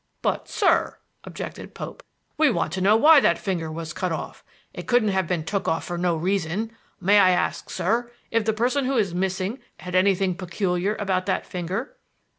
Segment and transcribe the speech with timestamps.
[0.23, 2.01] "But, sir," objected Pope,
[2.35, 4.43] "we want to know why that finger was cut off.
[4.73, 6.71] It couldn't have been took off for no reason.
[6.99, 11.45] May I ask, sir, if the person who is missing had anything peculiar about that
[11.45, 11.97] finger?"